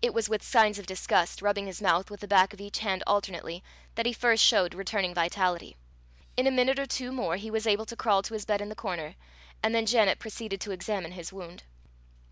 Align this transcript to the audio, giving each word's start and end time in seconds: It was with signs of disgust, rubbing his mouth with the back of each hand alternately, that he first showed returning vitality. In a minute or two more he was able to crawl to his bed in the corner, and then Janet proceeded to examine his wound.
It 0.00 0.14
was 0.14 0.28
with 0.28 0.44
signs 0.44 0.78
of 0.78 0.86
disgust, 0.86 1.42
rubbing 1.42 1.66
his 1.66 1.82
mouth 1.82 2.08
with 2.08 2.20
the 2.20 2.28
back 2.28 2.52
of 2.54 2.60
each 2.60 2.78
hand 2.78 3.02
alternately, 3.08 3.64
that 3.96 4.06
he 4.06 4.12
first 4.12 4.40
showed 4.44 4.72
returning 4.72 5.12
vitality. 5.14 5.76
In 6.36 6.46
a 6.46 6.52
minute 6.52 6.78
or 6.78 6.86
two 6.86 7.10
more 7.10 7.34
he 7.34 7.50
was 7.50 7.66
able 7.66 7.84
to 7.86 7.96
crawl 7.96 8.22
to 8.22 8.34
his 8.34 8.44
bed 8.44 8.60
in 8.60 8.68
the 8.68 8.76
corner, 8.76 9.16
and 9.64 9.74
then 9.74 9.86
Janet 9.86 10.20
proceeded 10.20 10.60
to 10.60 10.70
examine 10.70 11.10
his 11.10 11.32
wound. 11.32 11.64